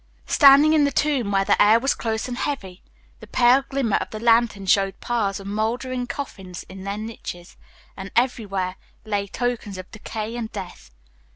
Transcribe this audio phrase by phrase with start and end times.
[0.25, 2.81] Standing in the tomb where the air was close and heavy,
[3.19, 7.55] the pale glimmer of the lantern showed piles of moldering coffins in the niches,
[7.95, 10.89] and everywhere lay tokens of decay and death.